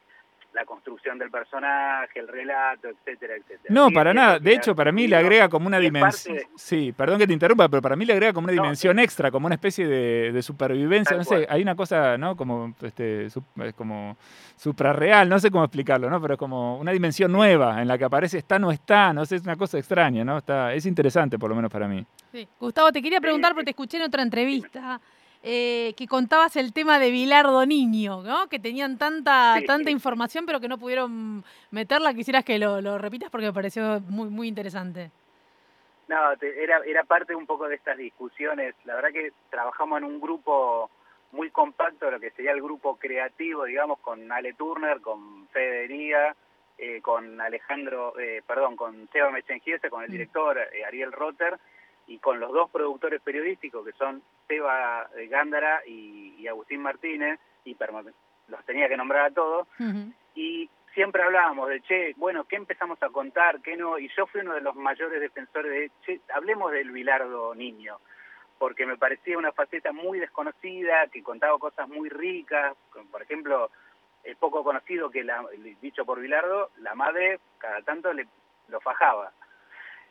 la 0.55 0.65
construcción 0.65 1.19
del 1.19 1.31
personaje, 1.31 2.19
el 2.19 2.27
relato, 2.27 2.89
etcétera, 2.89 3.35
etcétera. 3.37 3.67
No, 3.69 3.91
para 3.91 4.13
nada. 4.15 4.39
De 4.39 4.55
hecho, 4.55 4.75
para 4.75 4.91
mí 4.91 5.07
le 5.07 5.15
agrega 5.17 5.49
como 5.49 5.67
una 5.67 5.79
dimensión. 5.79 6.37
de- 6.37 6.47
Sí, 6.57 6.93
perdón 6.97 7.19
que 7.19 7.27
te 7.27 7.33
interrumpa, 7.33 7.69
pero 7.69 7.81
para 7.83 7.95
mí 7.97 8.05
le 8.05 8.15
agrega 8.15 8.33
como 8.33 8.47
una 8.47 8.55
No, 8.55 8.63
dimensión 8.63 8.99
extra, 8.99 9.31
como 9.31 9.47
una 9.47 9.55
especie 9.55 9.87
de, 9.87 10.33
de 10.33 10.43
supervivencia. 10.43 11.11
Tal 11.17 11.19
No 11.19 11.25
sé, 11.25 11.47
hay 11.49 11.63
una 11.63 11.77
cosa, 11.77 12.17
¿no? 12.19 12.37
Como, 12.37 12.75
este, 12.83 13.29
como 13.77 14.17
suprarreal, 14.57 15.29
no 15.29 15.39
sé 15.39 15.51
cómo 15.51 15.65
explicarlo, 15.65 16.11
¿no? 16.11 16.21
Pero 16.21 16.35
es 16.35 16.39
como 16.39 16.79
una 16.79 16.93
dimensión 16.93 17.31
nueva 17.31 17.81
en 17.81 17.87
la 17.89 17.97
que 17.99 18.05
aparece 18.05 18.39
está, 18.39 18.59
no 18.59 18.73
está, 18.73 19.13
no 19.13 19.25
sé, 19.27 19.37
es 19.37 19.43
una 19.43 19.57
cosa 19.57 19.79
extraña, 19.79 20.25
¿no? 20.25 20.39
Está, 20.39 20.73
es 20.75 20.87
interesante, 20.87 21.39
por 21.39 21.51
lo 21.51 21.57
menos 21.57 21.71
para 21.71 21.87
mí. 21.87 22.05
Sí. 22.33 22.49
Gustavo, 22.59 22.91
te 22.91 23.01
quería 23.01 23.21
preguntar, 23.21 23.53
porque 23.53 23.67
te 23.67 23.71
escuché 23.71 23.99
en 23.99 24.05
otra 24.05 24.23
entrevista, 24.23 25.01
eh, 25.43 25.95
que 25.97 26.07
contabas 26.09 26.57
el 26.57 26.73
tema 26.73 26.99
de 26.99 27.11
Bilardo 27.11 27.65
Niño, 27.65 28.23
¿no? 28.23 28.49
Que 28.49 28.59
tenían 28.59 28.99
tanta, 28.99 29.57
Sí. 29.59 29.67
tanta 29.67 29.91
información, 29.91 30.47
pero 30.47 30.61
que 30.61 30.69
no 30.69 30.79
pudieron 30.79 31.45
meterla. 31.71 32.13
Quisieras 32.15 32.45
que 32.45 32.59
lo, 32.59 32.81
lo 32.81 32.99
repitas 32.99 33.31
porque 33.31 33.47
me 33.47 33.53
pareció 33.53 34.01
muy, 34.09 34.29
muy 34.29 34.49
interesante. 34.49 35.11
No, 36.09 36.37
te- 36.39 36.63
era, 36.63 36.81
era 36.87 37.05
parte 37.05 37.35
un 37.35 37.47
poco 37.47 37.69
de 37.69 37.77
estas 37.77 37.99
discusiones. 37.99 38.75
La 38.85 38.95
verdad 38.95 39.11
que 39.13 39.33
trabajamos 39.51 39.99
en 39.99 40.05
un 40.05 40.21
grupo 40.21 40.91
muy 41.33 41.51
compacto, 41.51 42.11
lo 42.11 42.19
que 42.19 42.31
sería 42.31 42.53
el 42.53 42.63
grupo 42.63 42.97
creativo, 42.97 43.65
digamos, 43.65 43.99
con 44.01 44.33
Ale 44.33 44.55
Turner, 44.55 45.01
con 45.03 45.47
Federía, 45.49 46.35
eh, 46.79 47.01
con 47.03 47.39
Alejandro, 47.41 48.19
eh, 48.19 48.43
perdón, 48.47 48.77
con 48.77 49.09
Seba 49.13 49.31
Mechengiese, 49.31 49.91
con 49.91 50.03
el 50.03 50.09
Mm. 50.09 50.13
director 50.13 50.59
eh, 50.59 50.85
Ariel 50.87 51.13
Rotter, 51.13 51.59
y 52.07 52.19
con 52.19 52.41
los 52.41 52.51
dos 52.53 52.71
productores 52.71 53.21
periodísticos, 53.21 53.85
que 53.85 53.93
son 53.93 54.23
Seba 54.49 55.09
eh, 55.17 55.27
Gándara 55.27 55.83
y, 55.87 56.35
y 56.39 56.49
Agustín 56.49 56.81
Martínez, 56.81 57.39
y 57.65 57.77
los 58.49 58.65
tenía 58.65 58.89
que 58.89 58.97
nombrar 58.97 59.27
a 59.27 59.35
todos, 59.35 59.69
y 60.35 60.71
siempre 60.95 61.23
hablábamos 61.23 61.69
de, 61.69 61.81
che, 61.83 62.15
bueno, 62.17 62.45
¿qué 62.45 62.57
empezamos 62.57 63.01
a 63.03 63.11
contar? 63.11 63.61
¿Qué 63.61 63.77
no? 63.77 63.99
Y 63.99 64.09
yo 64.17 64.27
fui 64.27 64.41
uno 64.41 64.55
de 64.55 64.63
los 64.63 64.75
mayores 64.75 65.21
defensores 65.21 65.71
de, 65.71 65.91
che, 66.05 66.21
hablemos 66.35 66.73
del 66.73 66.91
Bilardo 66.91 67.55
niño, 67.55 67.99
porque 68.59 68.87
me 68.87 68.97
parecía 68.97 69.39
una 69.39 69.53
faceta 69.53 69.93
muy 69.93 70.19
desconocida, 70.19 71.07
que 71.09 71.23
contaba 71.23 71.59
cosas 71.59 71.89
muy 71.89 72.09
ricas, 72.09 72.75
como 72.91 73.11
por 73.11 73.23
ejemplo, 73.23 73.71
es 74.25 74.37
poco 74.37 74.65
conocido 74.65 75.11
que, 75.11 75.25
la, 75.25 75.45
dicho 75.81 76.05
por 76.05 76.21
Bilardo, 76.21 76.71
la 76.79 76.95
madre 76.95 77.39
cada 77.59 77.83
tanto 77.83 78.13
le, 78.13 78.27
lo 78.69 78.81
fajaba. 78.81 79.33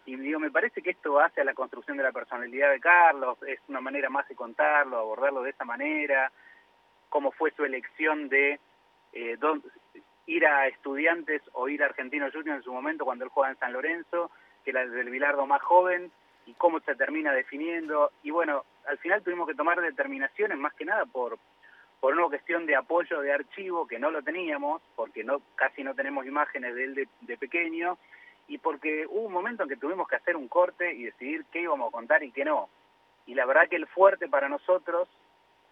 Y 0.07 0.15
digo, 0.15 0.39
me 0.39 0.49
parece 0.49 0.81
que 0.81 0.91
esto 0.91 1.19
hace 1.19 1.41
a 1.41 1.43
la 1.43 1.53
construcción 1.53 1.97
de 1.97 2.03
la 2.03 2.13
personalidad 2.13 2.71
de 2.71 2.79
Carlos, 2.79 3.37
es 3.45 3.59
una 3.67 3.81
manera 3.81 4.09
más 4.09 4.25
de 4.29 4.35
contarlo, 4.35 4.97
abordarlo 4.97 5.43
de 5.43 5.49
esa 5.49 5.65
manera, 5.65 6.31
cómo 7.09 7.33
fue 7.33 7.51
su 7.51 7.65
elección 7.65 8.29
de 8.29 8.57
eh, 9.11 9.37
ir 10.27 10.45
a 10.47 10.67
estudiantes 10.67 11.41
o 11.51 11.67
ir 11.67 11.83
a 11.83 11.87
Argentino 11.87 12.31
Junior 12.31 12.55
en 12.55 12.63
su 12.63 12.71
momento 12.71 13.03
cuando 13.03 13.25
él 13.25 13.31
juega 13.31 13.51
en 13.51 13.59
San 13.59 13.73
Lorenzo, 13.73 14.31
que 14.63 14.71
era 14.71 14.87
del 14.87 15.09
Bilardo 15.09 15.45
más 15.45 15.61
joven, 15.61 16.09
y 16.45 16.53
cómo 16.53 16.79
se 16.79 16.95
termina 16.95 17.33
definiendo. 17.33 18.11
Y 18.23 18.31
bueno, 18.31 18.63
al 18.87 18.97
final 18.99 19.21
tuvimos 19.23 19.45
que 19.45 19.55
tomar 19.55 19.81
determinaciones 19.81 20.57
más 20.57 20.73
que 20.73 20.85
nada 20.85 21.05
por, 21.05 21.37
por 21.99 22.13
una 22.13 22.27
cuestión 22.27 22.65
de 22.65 22.77
apoyo 22.77 23.19
de 23.19 23.33
archivo 23.33 23.85
que 23.85 23.99
no 23.99 24.09
lo 24.09 24.21
teníamos, 24.21 24.81
porque 24.95 25.25
no 25.25 25.41
casi 25.55 25.83
no 25.83 25.93
tenemos 25.93 26.25
imágenes 26.25 26.75
de 26.75 26.83
él 26.85 27.09
de 27.19 27.37
pequeño, 27.37 27.97
y 28.47 28.57
porque 28.57 29.05
hubo 29.07 29.27
un 29.27 29.33
momento 29.33 29.63
en 29.63 29.69
que 29.69 29.77
tuvimos 29.77 30.07
que 30.07 30.15
hacer 30.15 30.35
un 30.35 30.47
corte 30.47 30.93
y 30.93 31.03
decidir 31.03 31.45
qué 31.51 31.61
íbamos 31.61 31.89
a 31.89 31.91
contar 31.91 32.23
y 32.23 32.31
qué 32.31 32.45
no. 32.45 32.69
Y 33.25 33.35
la 33.35 33.45
verdad 33.45 33.67
que 33.69 33.75
el 33.75 33.87
fuerte 33.87 34.27
para 34.27 34.47
nosotros 34.47 35.09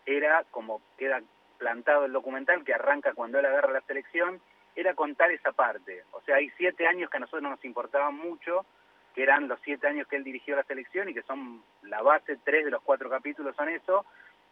era, 0.06 0.44
como 0.52 0.82
queda 0.98 1.22
plantado 1.58 2.06
el 2.06 2.12
documental 2.12 2.64
que 2.64 2.74
arranca 2.74 3.14
cuando 3.14 3.40
él 3.40 3.46
agarra 3.46 3.72
la 3.72 3.82
selección, 3.82 4.42
era 4.76 4.94
contar 4.94 5.32
esa 5.32 5.54
parte. 5.54 6.04
O 6.12 6.22
sea, 6.22 6.36
hay 6.36 6.50
siete 6.58 6.86
años 6.86 7.10
que 7.10 7.18
a 7.18 7.22
nosotros 7.22 7.44
nos 7.44 7.64
importaban 7.64 8.16
mucho, 8.16 8.66
que 9.14 9.24
eran 9.24 9.48
los 9.48 9.60
siete 9.64 9.88
años 9.88 10.08
que 10.08 10.18
él 10.18 10.26
dirigió 10.26 10.58
la 10.58 10.64
selección 10.64 11.08
y 11.08 11.14
que 11.14 11.22
son 11.22 11.64
la 11.84 12.02
base, 12.02 12.38
tres 12.44 12.66
de 12.66 12.72
los 12.72 12.82
cuatro 12.82 13.10
capítulos 13.10 13.56
son 13.56 13.70
eso, 13.70 14.06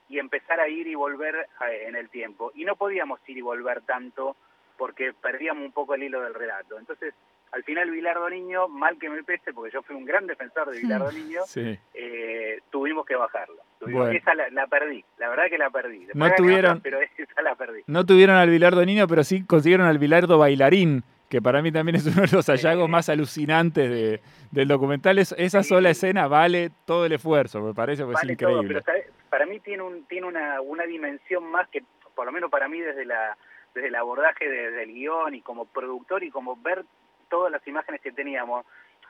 y 0.08 0.20
empezar 0.20 0.62
a 0.62 0.70
ir 0.70 0.88
y 0.88 0.96
volver 0.96 1.50
en 1.60 1.96
el 1.98 2.10
tiempo. 2.10 2.51
Y 2.56 2.63
no 2.63 2.77
podíamos 2.77 3.20
ir 3.27 3.38
y 3.38 3.42
volver 3.42 3.82
tanto 3.82 4.38
porque 4.77 5.13
perdíamos 5.13 5.65
un 5.65 5.72
poco 5.74 5.96
el 5.96 6.03
hilo 6.03 6.22
del 6.22 6.34
relato. 6.34 6.80
Entonces, 6.80 7.13
al 7.53 7.63
final 7.63 7.91
Bilardo 7.91 8.27
Niño, 8.29 8.67
mal 8.67 8.98
que 8.98 9.10
me 9.10 9.24
pese, 9.24 9.53
porque 9.53 9.72
yo 9.72 9.83
fui 9.83 9.95
un 9.95 10.05
gran 10.05 10.25
defensor 10.25 10.72
de 10.72 10.79
Bilardo 10.79 11.12
Niño, 11.12 11.41
eh, 11.93 12.60
tuvimos 12.72 13.05
que 13.05 13.15
bajarlo. 13.15 13.62
Esa 14.12 14.33
la, 14.33 14.67
perdí, 14.67 15.05
la 15.19 15.29
verdad 15.29 15.43
que 15.50 15.60
la 15.60 15.69
perdí. 15.69 16.07
no 16.15 16.31
tuvieron, 16.36 16.81
pero 16.81 17.00
esa 17.00 17.41
la 17.43 17.53
perdí. 17.53 17.83
No 17.86 18.05
tuvieron 18.07 18.38
al 18.38 18.50
Bilardo 18.50 18.83
Niño, 18.83 19.07
pero 19.07 19.24
sí 19.24 19.45
consiguieron 19.45 19.86
al 19.86 20.00
Bilardo 20.00 20.39
Bailarín, 20.39 21.03
que 21.29 21.43
para 21.43 21.62
mí 21.62 21.72
también 21.72 21.98
es 21.98 22.07
uno 22.07 22.24
de 22.24 22.36
los 22.36 22.48
hallazgos 22.48 22.89
más 22.89 23.07
alucinantes 23.10 23.88
de, 23.88 24.22
del 24.50 24.67
documental. 24.67 25.19
esa 25.19 25.62
sola 25.62 25.91
escena 25.91 26.27
vale 26.27 26.72
todo 26.86 27.05
el 27.05 27.12
esfuerzo, 27.12 27.62
me 27.62 27.75
parece 27.75 28.03
que 28.03 28.13
es 28.13 28.24
increíble. 28.24 28.81
pero 28.83 29.03
para 29.29 29.45
mí 29.45 29.60
tiene, 29.60 29.83
un, 29.83 30.05
tiene 30.05 30.25
una, 30.25 30.60
una 30.62 30.86
dimensión 30.86 31.43
más 31.51 31.67
que, 31.69 31.83
por 32.15 32.25
lo 32.25 32.31
menos 32.31 32.50
para 32.50 32.67
mí 32.67 32.79
desde 32.81 33.05
la 33.05 33.38
desde 33.74 33.88
el 33.88 33.95
abordaje 33.95 34.48
del 34.48 34.93
guion 34.93 35.33
y 35.33 35.41
como 35.41 35.65
productor 35.65 36.24
y 36.24 36.29
como 36.29 36.55
ver 36.57 36.86
todas 37.34 37.52
las 37.52 37.68
imágenes 37.68 38.00
que 38.00 38.12
teníamos, 38.12 38.63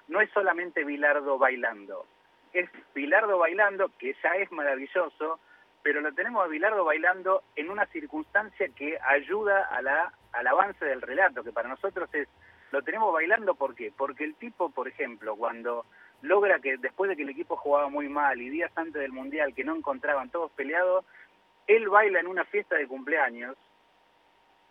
no 0.08 0.22
es 0.22 0.30
solamente 0.32 0.86
Bilardo 0.86 1.38
bailando, 1.38 2.06
es 2.54 2.70
Bilardo 2.96 3.38
bailando, 3.38 3.92
que 4.00 4.16
ya 4.24 4.30
es 4.38 4.50
maravilloso, 4.50 5.42
pero 5.82 6.00
lo 6.00 6.14
tenemos 6.14 6.42
a 6.42 6.48
Bilardo 6.48 6.86
bailando 6.86 7.44
en 7.58 7.70
una 7.70 7.86
circunstancia 7.88 8.70
que 8.70 8.98
ayuda 8.98 9.68
a 9.68 9.82
la, 9.82 10.14
al 10.32 10.48
avance 10.48 10.86
del 10.86 11.02
relato, 11.02 11.44
que 11.44 11.52
para 11.52 11.68
nosotros 11.68 12.08
es, 12.14 12.30
lo 12.72 12.82
tenemos 12.82 13.12
bailando, 13.12 13.56
¿por 13.56 13.76
qué? 13.76 13.92
Porque 13.92 14.24
el 14.24 14.36
tipo, 14.36 14.70
por 14.70 14.88
ejemplo, 14.88 15.36
cuando 15.36 15.86
logra 16.22 16.60
que 16.60 16.78
después 16.78 17.10
de 17.10 17.18
que 17.18 17.24
el 17.24 17.30
equipo 17.32 17.58
jugaba 17.58 17.90
muy 17.90 18.08
mal 18.08 18.40
y 18.40 18.50
días 18.50 18.72
antes 18.76 19.02
del 19.02 19.12
Mundial 19.12 19.54
que 19.54 19.66
no 19.66 19.76
encontraban 19.76 20.30
todos 20.30 20.50
peleados, 20.54 21.04
él 21.68 21.90
baila 21.90 22.22
en 22.22 22.28
una 22.28 22.46
fiesta 22.46 22.78
de 22.78 22.88
cumpleaños 22.88 23.58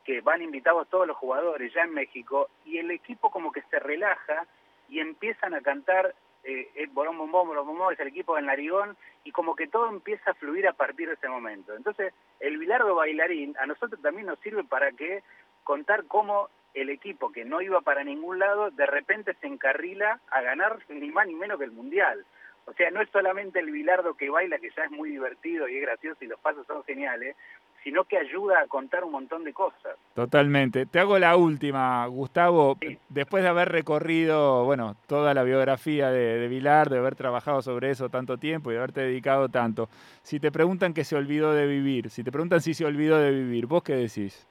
que 0.05 0.21
van 0.21 0.43
invitados 0.43 0.89
todos 0.89 1.07
los 1.07 1.17
jugadores 1.17 1.73
ya 1.73 1.83
en 1.83 1.95
México 1.95 2.49
y 2.65 2.79
el 2.79 2.91
equipo 2.91 3.31
como 3.31 3.53
que 3.53 3.63
se 3.63 3.79
relaja 3.79 4.47
y 4.89 5.01
empiezan 5.01 5.55
a 5.55 5.61
cantar 5.61 6.15
eh, 6.45 6.71
el 6.75 6.89
Borón 6.89 7.19
Bombón, 7.19 7.49
Borón 7.49 7.67
Bombón, 7.67 7.93
es 7.93 8.01
el 8.01 8.09
equipo 8.09 8.35
del 8.35 8.47
Narigón 8.47 8.97
y 9.25 9.31
como 9.31 9.55
que 9.55 9.69
todo 9.69 9.89
empieza 9.89 10.33
a 10.33 10.35
fluir 10.35 10.67
a 10.67 10.73
partir 10.73 11.09
de 11.09 11.15
ese 11.15 11.29
momento. 11.29 11.75
Entonces, 11.75 12.13
el 12.41 12.59
Bilardo 12.59 12.95
Bailarín 12.95 13.55
a 13.59 13.67
nosotros 13.67 14.01
también 14.03 14.27
nos 14.27 14.41
sirve 14.41 14.65
para 14.65 14.91
que 14.93 15.23
contar 15.63 16.05
cómo 16.07 16.49
el 16.75 16.89
equipo 16.89 17.31
que 17.31 17.45
no 17.45 17.61
iba 17.61 17.81
para 17.83 18.03
ningún 18.03 18.39
lado 18.39 18.71
de 18.71 18.87
repente 18.87 19.35
se 19.41 19.47
encarrila 19.47 20.21
a 20.31 20.41
ganar 20.41 20.79
ni 20.89 21.11
más 21.11 21.27
ni 21.27 21.35
menos 21.35 21.59
que 21.59 21.65
el 21.65 21.73
Mundial. 21.73 22.25
O 22.65 22.73
sea, 22.75 22.91
no 22.91 23.01
es 23.03 23.11
solamente 23.11 23.59
el 23.59 23.71
Bilardo 23.71 24.15
que 24.15 24.31
baila, 24.31 24.59
que 24.59 24.71
ya 24.71 24.85
es 24.85 24.91
muy 24.91 25.11
divertido 25.11 25.69
y 25.69 25.77
es 25.77 25.83
gracioso 25.83 26.25
y 26.25 26.29
los 26.29 26.41
pasos 26.41 26.67
son 26.67 26.85
geniales, 26.85 27.37
sino 27.83 28.05
que 28.05 28.17
ayuda 28.17 28.61
a 28.61 28.67
contar 28.67 29.05
un 29.05 29.13
montón 29.13 29.45
de 29.45 29.53
cosas. 29.53 29.97
Totalmente. 30.15 30.87
Te 30.87 31.01
hago 31.01 31.19
la 31.19 31.37
última, 31.37 32.07
Gustavo. 32.07 32.77
Después 33.09 33.43
de 33.43 33.49
haber 33.49 33.71
recorrido, 33.71 34.65
bueno, 34.65 34.97
toda 35.07 35.35
la 35.35 35.43
biografía 35.43 36.11
de, 36.11 36.39
de 36.39 36.49
Vilar, 36.49 36.91
de 36.91 36.99
haber 36.99 37.17
trabajado 37.17 37.63
sobre 37.63 37.91
eso 37.91 38.09
tanto 38.09 38.39
tiempo 38.39 38.71
y 38.71 38.75
de 38.75 38.79
haberte 38.79 39.01
dedicado 39.01 39.49
tanto, 39.49 39.89
si 40.23 40.39
te 40.39 40.53
preguntan 40.53 40.95
que 40.95 41.05
se 41.05 41.17
olvidó 41.17 41.53
de 41.53 41.67
vivir, 41.67 42.11
si 42.11 42.23
te 42.23 42.31
preguntan 42.31 42.61
si 42.61 42.75
se 42.75 42.85
olvidó 42.85 43.19
de 43.19 43.33
vivir, 43.33 43.67
¿vos 43.67 43.83
qué 43.83 43.95
decís? 43.95 44.47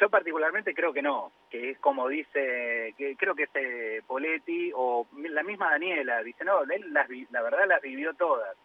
Yo 0.00 0.08
particularmente 0.08 0.74
creo 0.74 0.92
que 0.92 1.02
no, 1.02 1.32
que 1.50 1.70
es 1.70 1.78
como 1.78 2.08
dice, 2.08 2.94
que 2.96 3.16
creo 3.16 3.34
que 3.34 3.44
es 3.44 3.50
eh, 3.54 4.02
Poletti 4.06 4.70
o 4.74 5.06
la 5.30 5.42
misma 5.42 5.70
Daniela, 5.70 6.22
dice, 6.22 6.44
no, 6.44 6.62
él 6.62 6.92
las, 6.92 7.08
la 7.30 7.42
verdad 7.42 7.66
las 7.66 7.82
vivió 7.82 8.14
todas 8.14 8.56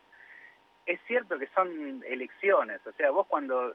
es 0.85 0.99
cierto 1.07 1.37
que 1.37 1.47
son 1.47 2.03
elecciones, 2.05 2.85
o 2.85 2.91
sea, 2.93 3.11
vos 3.11 3.27
cuando 3.27 3.73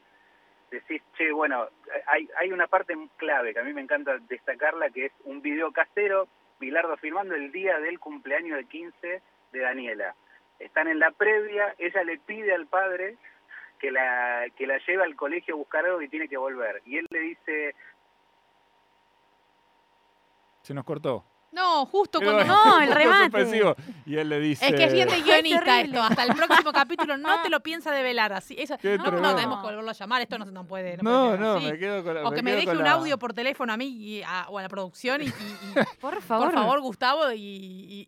decís, 0.71 1.03
che, 1.17 1.33
bueno, 1.33 1.69
hay, 2.07 2.29
hay 2.37 2.53
una 2.53 2.67
parte 2.67 2.95
clave 3.17 3.55
que 3.55 3.61
a 3.61 3.65
mí 3.65 3.73
me 3.73 3.81
encanta 3.81 4.19
destacarla, 4.29 4.91
que 4.91 5.07
es 5.07 5.13
un 5.25 5.41
video 5.41 5.73
casero, 5.73 6.29
Bilardo 6.61 6.97
filmando 6.97 7.35
el 7.35 7.53
día 7.53 7.79
del 7.79 8.01
cumpleaños 8.01 8.57
de 8.59 8.65
15 8.65 9.23
de 9.53 9.61
Daniela. 9.61 10.15
Están 10.59 10.89
en 10.89 10.99
la 10.99 11.13
previa, 11.13 11.75
ella 11.79 12.03
le 12.03 12.19
pide 12.19 12.53
al 12.53 12.67
padre 12.67 13.17
que 13.79 13.93
la, 13.93 14.47
que 14.57 14.67
la 14.67 14.79
lleve 14.79 15.05
al 15.05 15.15
colegio 15.15 15.55
a 15.55 15.59
buscar 15.59 15.85
algo 15.87 16.03
y 16.03 16.09
tiene 16.09 16.29
que 16.29 16.37
volver. 16.37 16.83
Y 16.85 16.99
él 16.99 17.07
le 17.11 17.21
dice... 17.21 17.75
Se 20.63 20.75
nos 20.75 20.85
cortó. 20.85 21.25
No, 21.51 21.87
justo 21.87 22.21
cuando 22.21 22.45
no, 22.45 22.81
el 22.81 22.93
remate. 22.93 23.75
Y 24.05 24.17
él 24.17 24.29
le 24.29 24.41
dice. 24.41 24.67
Es 24.67 24.75
que 24.75 24.85
es 24.85 24.93
bien 24.93 25.09
de 25.09 25.21
guionista 25.23 25.81
esto. 25.81 26.03
Hasta 26.03 26.25
el 26.25 26.35
próximo 26.35 26.73
capítulo 26.73 27.17
no 27.17 27.43
te 27.43 27.49
lo 27.49 27.61
piensa 27.61 27.91
develar 27.91 28.33
así. 28.33 28.55
Eso, 28.59 28.77
no, 28.83 29.11
no, 29.11 29.35
tenemos 29.35 29.61
que 29.61 29.67
volverlo 29.67 29.91
a 29.91 29.95
llamar. 29.95 30.23
Esto 30.23 30.39
no, 30.39 30.45
no 30.45 30.67
puede. 30.67 30.99
No, 30.99 31.37
no, 31.37 31.61
me 31.61 31.79
quedo 31.79 32.05
con 32.05 32.15
la, 32.15 32.29
O 32.29 32.31
que 32.33 32.43
me, 32.43 32.53
deje 32.53 32.77
un 32.77 32.87
audio 32.87 33.19
por 33.19 33.33
teléfono 33.33 33.73
a 33.73 33.77
mí 33.77 33.87
y 33.87 34.23
a, 34.23 34.47
o 34.49 34.59
a 34.59 34.63
la 34.63 34.69
producción. 34.69 35.23
Y, 35.23 35.31
por 36.01 36.21
favor. 36.21 36.51
Por 36.51 36.55
favor, 36.55 36.81
Gustavo. 36.81 37.33
Y, 37.33 38.07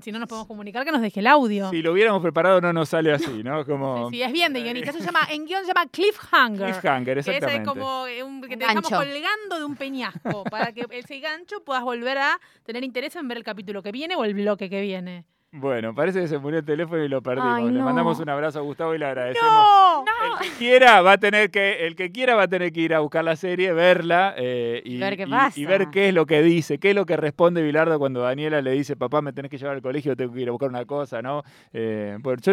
si 0.00 0.12
no 0.12 0.18
nos 0.18 0.28
podemos 0.28 0.46
comunicar, 0.46 0.84
que 0.84 0.92
nos 0.92 1.00
deje 1.00 1.20
el 1.20 1.26
audio. 1.26 1.70
Si 1.70 1.80
lo 1.80 1.92
hubiéramos 1.92 2.20
preparado, 2.20 2.60
no 2.60 2.72
nos 2.72 2.90
sale 2.90 3.12
así, 3.12 3.42
¿no? 3.42 3.64
Como... 3.72 4.10
Sí, 4.10 4.22
es 4.22 4.32
bien 4.32 4.52
de 4.52 4.62
guionista. 4.62 4.90
Eso 4.90 5.00
se 5.00 5.06
llama, 5.06 5.26
en 5.30 5.46
guion 5.46 5.62
se 5.62 5.68
llama 5.68 5.86
cliffhanger. 5.86 6.72
Cliffhanger, 6.72 7.18
exactamente. 7.18 7.52
Que 7.52 7.62
es 7.62 7.68
como 7.68 8.04
un, 8.04 8.42
que 8.42 8.56
te 8.56 8.64
dejamos 8.64 8.90
colgando 8.90 9.58
de 9.58 9.64
un 9.64 9.76
peñasco 9.76 10.44
para 10.44 10.72
que 10.72 10.86
ese 10.90 11.20
gancho 11.20 11.62
puedas 11.64 11.82
volver 11.82 12.18
a 12.18 12.40
tener 12.64 12.81
interés 12.84 13.16
en 13.16 13.28
ver 13.28 13.38
el 13.38 13.44
capítulo 13.44 13.82
que 13.82 13.92
viene 13.92 14.16
o 14.16 14.24
el 14.24 14.34
bloque 14.34 14.68
que 14.68 14.80
viene. 14.80 15.24
Bueno, 15.54 15.94
parece 15.94 16.18
que 16.22 16.28
se 16.28 16.38
murió 16.38 16.60
el 16.60 16.64
teléfono 16.64 17.04
y 17.04 17.08
lo 17.08 17.22
perdimos. 17.22 17.70
Le 17.70 17.82
mandamos 17.82 18.18
un 18.18 18.28
abrazo 18.30 18.58
a 18.58 18.62
Gustavo 18.62 18.94
y 18.94 18.98
le 18.98 19.04
agradecemos. 19.04 19.52
¡No! 19.52 20.02
El 20.02 20.38
que 20.40 20.54
quiera 20.58 21.02
va 21.02 21.12
a 21.12 21.18
tener 21.18 21.50
que, 21.50 21.86
el 21.86 21.94
que 21.94 22.10
quiera 22.10 22.34
va 22.34 22.44
a 22.44 22.48
tener 22.48 22.72
que 22.72 22.80
ir 22.80 22.94
a 22.94 23.00
buscar 23.00 23.22
la 23.22 23.36
serie, 23.36 23.70
verla 23.74 24.32
eh, 24.38 24.80
y, 24.82 24.98
ver 24.98 25.14
qué 25.18 25.26
y, 25.56 25.66
ver 25.66 25.88
qué 25.90 26.08
es 26.08 26.14
lo 26.14 26.24
que 26.24 26.40
dice, 26.42 26.78
qué 26.78 26.90
es 26.90 26.96
lo 26.96 27.04
que 27.04 27.18
responde 27.18 27.62
Bilardo 27.62 27.98
cuando 27.98 28.22
Daniela 28.22 28.62
le 28.62 28.70
dice, 28.70 28.96
papá, 28.96 29.20
me 29.20 29.34
tenés 29.34 29.50
que 29.50 29.58
llevar 29.58 29.76
al 29.76 29.82
colegio, 29.82 30.16
tengo 30.16 30.32
que 30.32 30.40
ir 30.40 30.48
a 30.48 30.52
buscar 30.52 30.70
una 30.70 30.86
cosa, 30.86 31.20
¿no? 31.20 31.42
Eh, 31.74 32.16
yo 32.40 32.52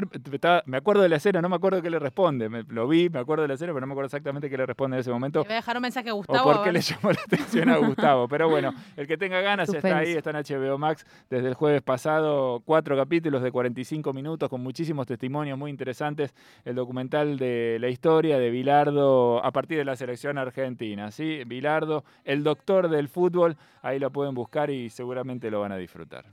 me 0.66 0.78
acuerdo 0.78 1.02
de 1.02 1.08
la 1.08 1.16
escena, 1.16 1.42
no 1.42 1.48
me 1.48 1.56
acuerdo 1.56 1.82
qué 1.82 1.90
le 1.90 2.00
responde. 2.00 2.50
lo 2.68 2.88
vi, 2.90 3.08
me 3.08 3.20
acuerdo 3.20 3.44
de 3.44 3.48
la 3.48 3.54
escena, 3.54 3.72
pero 3.72 3.80
no 3.80 3.88
me 3.88 3.94
acuerdo 3.94 4.08
exactamente 4.08 4.50
qué 4.50 4.58
le 4.58 4.66
responde 4.66 4.98
en 4.98 5.02
ese 5.02 5.12
momento. 5.12 5.40
Le 5.40 5.46
voy 5.46 5.54
a 5.54 5.56
dejar 5.56 5.78
un 5.78 5.84
mensaje 5.84 6.10
a 6.10 6.14
Gustavo. 6.14 6.50
O 6.50 6.54
por 6.54 6.64
qué 6.66 6.74
le 6.74 6.82
llamó 6.82 7.12
la 7.12 7.22
atención 7.22 7.70
a 7.70 7.78
Gustavo. 7.88 8.28
Pero 8.28 8.50
bueno, 8.50 8.74
el 8.98 9.08
que 9.08 9.18
tenga 9.18 9.40
ganas 9.40 9.74
está 9.74 10.00
ahí, 10.00 10.12
está 10.12 10.32
en 10.32 10.38
HBO 10.38 10.78
Max 10.78 11.06
desde 11.30 11.48
el 11.48 11.54
jueves 11.54 11.82
pasado, 11.82 12.62
cuatro 12.90 13.04
capítulos 13.04 13.44
de 13.44 13.52
40 13.52 13.70
25 13.70 14.14
minutos 14.14 14.50
con 14.50 14.62
muchísimos 14.62 15.06
testimonios 15.06 15.56
muy 15.56 15.70
interesantes, 15.70 16.34
el 16.66 16.76
documental 16.76 17.38
de 17.38 17.78
la 17.80 17.88
historia 17.88 18.40
de 18.40 18.50
Bilardo 18.50 19.46
a 19.46 19.52
partir 19.52 19.78
de 19.78 19.86
la 19.86 19.96
selección 19.96 20.40
argentina. 20.40 21.12
¿sí? 21.12 21.44
Bilardo, 21.46 22.04
el 22.24 22.44
doctor 22.44 22.90
del 22.90 23.08
fútbol, 23.08 23.58
ahí 23.84 24.00
lo 24.00 24.12
pueden 24.12 24.34
buscar 24.34 24.72
y 24.72 24.90
seguramente 24.90 25.52
lo 25.52 25.60
van 25.60 25.72
a 25.72 25.78
disfrutar. 25.78 26.26